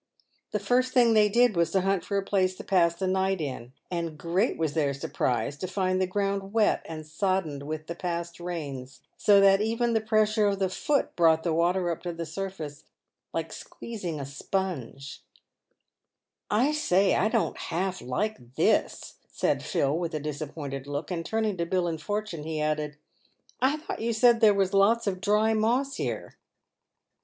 The 0.49 0.57
first 0.59 0.93
thing 0.93 1.13
th^y 1.13 1.31
did 1.31 1.55
was 1.55 1.69
to 1.73 1.81
hunt 1.81 2.03
for 2.03 2.17
a 2.17 2.23
place 2.23 2.55
to 2.55 2.63
pass 2.63 2.95
the 2.95 3.05
night 3.05 3.39
in, 3.39 3.71
and 3.91 4.17
great 4.17 4.57
was 4.57 4.73
their 4.73 4.95
surprise 4.95 5.57
to 5.59 5.67
find 5.67 6.01
the 6.01 6.07
ground 6.07 6.51
wet 6.53 6.83
and 6.89 7.05
soddened 7.05 7.67
with 7.67 7.85
the 7.85 7.93
past 7.93 8.39
rains, 8.39 9.01
so 9.15 9.39
that 9.41 9.61
even 9.61 9.93
the 9.93 10.01
pressure 10.01 10.47
of 10.47 10.57
the 10.57 10.69
foot 10.69 11.15
brought 11.15 11.43
the 11.43 11.53
water 11.53 11.91
up 11.91 12.01
to 12.01 12.13
the 12.13 12.25
surface 12.25 12.83
like 13.31 13.51
squeez 13.51 14.03
ing 14.03 14.19
a 14.19 14.25
sponge. 14.25 15.21
PAYED 16.49 16.57
WITH 16.57 16.65
GOLD. 16.65 16.65
67 16.65 16.67
"I 16.67 16.71
say, 17.11 17.15
I 17.15 17.29
don't 17.29 17.57
half 17.59 18.01
like 18.01 18.55
this," 18.55 19.17
said 19.31 19.61
Phil, 19.61 19.95
with 19.95 20.15
a 20.15 20.19
disappointed 20.19 20.87
look; 20.87 21.11
and 21.11 21.23
turning 21.23 21.57
to 21.57 21.65
Billy 21.67 21.99
Fortune, 21.99 22.41
he 22.41 22.59
added," 22.59 22.97
I 23.61 23.77
thought 23.77 24.01
you 24.01 24.13
said 24.13 24.39
there 24.41 24.55
was 24.55 24.73
lots 24.73 25.05
of 25.05 25.21
dry 25.21 25.53
moss 25.53 25.97
here 25.97 26.37